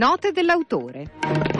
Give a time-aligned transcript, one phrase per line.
[0.00, 1.59] Note dell'autore.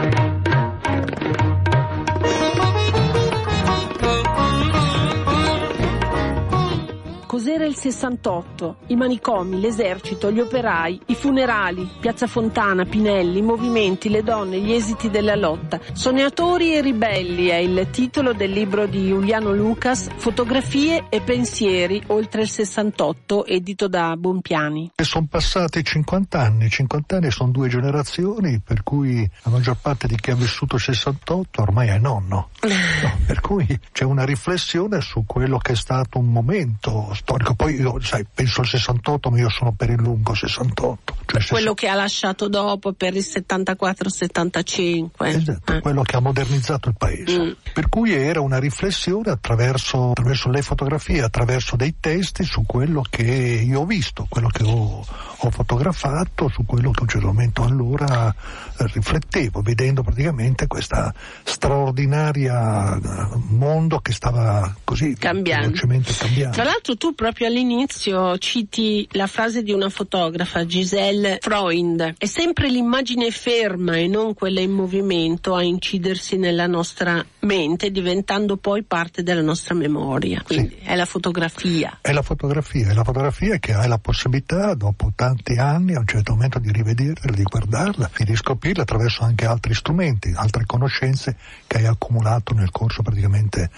[7.60, 8.76] Cos'era il 68?
[8.86, 14.72] I manicomi, l'esercito, gli operai, i funerali, Piazza Fontana, Pinelli, i movimenti, le donne, gli
[14.72, 15.79] esiti della lotta.
[15.93, 22.43] Sognatori e ribelli è il titolo del libro di Giuliano Lucas, Fotografie e pensieri oltre
[22.43, 24.92] il 68, edito da Bompiani.
[24.96, 30.16] Sono passati 50 anni, 50 anni sono due generazioni, per cui la maggior parte di
[30.16, 32.48] chi ha vissuto il 68 ormai è nonno.
[33.00, 37.50] No, per cui c'è una riflessione su quello che è stato un momento storico.
[37.55, 41.17] Poi io, sai, penso al 68, ma io sono per il lungo 68.
[41.27, 45.11] Cioè quello che ha lasciato dopo per il 74-75.
[45.19, 45.81] Esatto, eh.
[45.81, 47.39] quello che ha modernizzato il paese.
[47.39, 47.50] Mm.
[47.72, 53.22] Per cui era una riflessione attraverso, attraverso, le fotografie, attraverso dei testi su quello che
[53.22, 55.05] io ho visto, quello che ho,
[55.36, 58.34] ho fotografato, su quello che a un certo momento allora
[58.77, 61.12] riflettevo, vedendo praticamente questa
[61.44, 63.00] straordinaria eh,
[63.48, 65.67] mondo che stava così cambiando.
[65.67, 66.55] velocemente cambiando.
[66.55, 72.69] Tra l'altro tu proprio all'inizio citi la frase di una fotografa, Giselle Freund, è sempre
[72.69, 79.22] l'immagine ferma e non quella in movimento a incidersi nella nostra mente, diventando poi parte
[79.22, 80.42] della nostra memoria.
[80.42, 80.86] Quindi sì.
[80.86, 81.98] è la fotografia.
[82.00, 86.06] È la fotografia, è la fotografia che hai la possibilità dopo tanti anni a un
[86.06, 91.78] certo momento di rivederla, di guardarla, di riscoprirla attraverso anche altri strumenti, altre conoscenze che
[91.78, 93.70] hai accumulato nel corso praticamente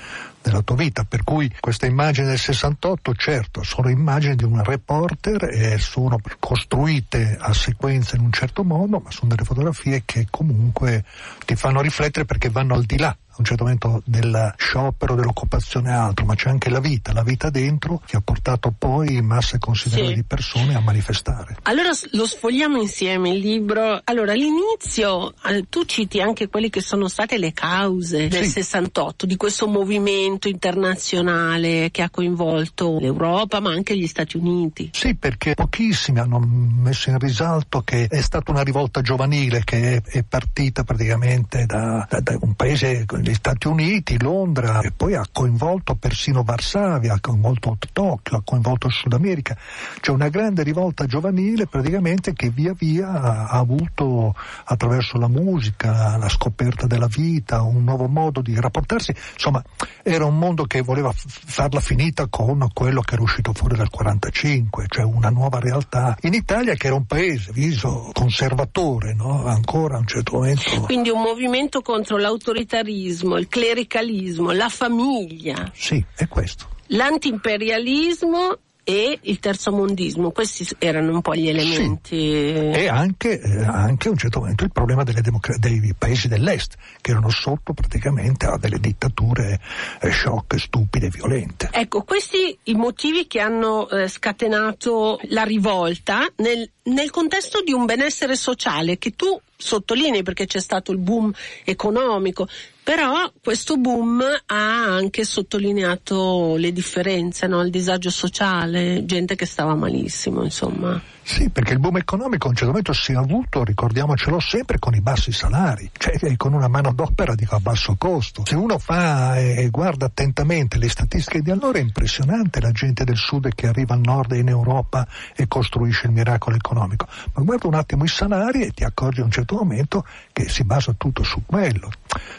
[0.42, 1.04] della tua vita.
[1.04, 7.36] Per cui queste immagini del 68, certo, sono immagini di un reporter e sono costruite
[7.40, 11.04] a sequenza in un certo modo, ma sono delle fotografie che comunque
[11.44, 15.90] ti fanno riflettere perché vanno al di là a un certo momento del sciopero, dell'occupazione
[15.90, 19.58] e altro, ma c'è anche la vita, la vita dentro che ha portato poi masse
[19.58, 20.20] considerevoli sì.
[20.20, 21.56] di persone a manifestare.
[21.62, 24.00] Allora lo sfogliamo insieme il libro.
[24.04, 28.50] Allora all'inizio eh, tu citi anche quelle che sono state le cause del sì.
[28.50, 34.90] 68, di questo movimento internazionale che ha coinvolto l'Europa ma anche gli Stati Uniti.
[34.92, 40.02] Sì, perché pochissimi hanno messo in risalto che è stata una rivolta giovanile che è,
[40.02, 45.24] è partita praticamente da, da, da un paese gli Stati Uniti, Londra e poi ha
[45.30, 49.56] coinvolto persino Varsavia, ha coinvolto Tokyo, ha coinvolto Sud America.
[50.00, 54.34] C'è una grande rivolta giovanile praticamente che via via ha avuto
[54.64, 59.14] attraverso la musica, la scoperta della vita, un nuovo modo di rapportarsi.
[59.34, 59.62] Insomma,
[60.02, 64.86] era un mondo che voleva farla finita con quello che era uscito fuori dal 45,
[64.88, 66.16] cioè una nuova realtà.
[66.22, 69.46] In Italia che era un paese viso conservatore, no?
[69.46, 70.80] ancora a un certo momento.
[70.82, 75.70] Quindi un movimento contro l'autoritarismo nazionalismo, il clericalismo, la famiglia.
[75.74, 76.68] Sì, è questo.
[76.88, 82.16] L'antiimperialismo e il terzomondismo, questi erano un po' gli elementi.
[82.16, 82.80] Sì.
[82.80, 87.12] E anche, eh, anche, a un certo momento il problema democ- dei paesi dell'est, che
[87.12, 89.60] erano sotto praticamente a delle dittature
[90.00, 91.68] eh, sciocche, stupide, violente.
[91.70, 97.84] Ecco, questi i motivi che hanno eh, scatenato la rivolta nel, nel contesto di un
[97.84, 101.32] benessere sociale che tu sottolinei perché c'è stato il boom
[101.64, 102.48] economico,
[102.82, 107.62] però questo boom ha anche sottolineato le differenze, no?
[107.62, 111.00] il disagio sociale, gente che stava malissimo, insomma.
[111.24, 114.94] Sì, perché il boom economico a un certo momento si è avuto, ricordiamocelo sempre, con
[114.94, 118.42] i bassi salari, cioè con una manodopera dico, a basso costo.
[118.44, 123.16] Se uno fa e guarda attentamente le statistiche di allora è impressionante la gente del
[123.16, 125.06] sud che arriva al nord e in Europa
[125.36, 127.06] e costruisce il miracolo economico.
[127.34, 130.64] Ma guarda un attimo i salari e ti accorgi a un certo momento che si
[130.64, 131.88] basa tutto su quello,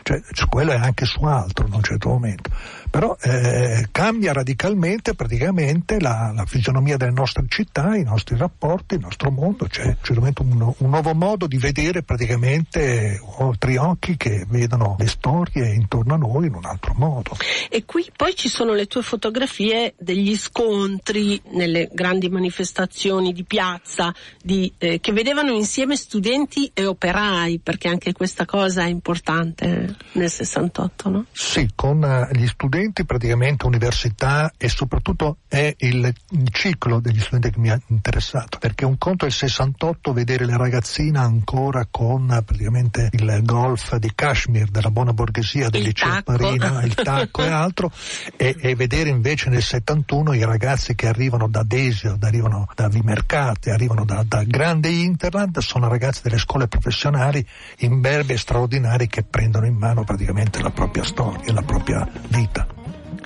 [0.03, 2.49] cioè su quello e anche su altro in un certo momento
[2.94, 8.99] però eh, cambia radicalmente praticamente la, la, fisionomia delle nostre città, i nostri rapporti, il
[8.99, 14.95] nostro mondo, c'è cioè, un, un, nuovo modo di vedere praticamente oltre occhi che vedono
[14.99, 17.31] le storie intorno a noi in un altro modo.
[17.67, 24.13] E qui poi ci sono le tue fotografie degli scontri nelle grandi manifestazioni di piazza
[24.39, 30.31] di, eh, che vedevano insieme studenti e operai, perché anche questa cosa è importante nel
[30.31, 31.25] 68, no?
[31.31, 36.14] Sì, con uh, gli studenti praticamente università e soprattutto è il,
[36.52, 40.58] ciclo degli studenti che mi ha interessato, perché un conto è il 68 vedere le
[40.58, 46.93] ragazzine ancora con praticamente il golf di Kashmir, della buona borghesia, del liceo Marina, il
[46.93, 47.91] tacco e altro,
[48.37, 53.72] e, e, vedere invece nel 71 i ragazzi che arrivano da Desio, arrivano da Vimercate,
[53.72, 57.46] arrivano da, da grande Interland, sono ragazzi delle scuole professionali
[57.79, 62.67] imberbe e straordinari che prendono in mano praticamente la propria storia, la propria vita.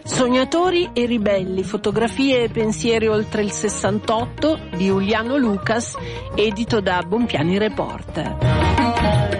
[0.04, 5.96] Sognatori e ribelli, fotografie e pensieri oltre il 68 di Giuliano Lucas,
[6.34, 9.37] edito da Bompiani Reporter.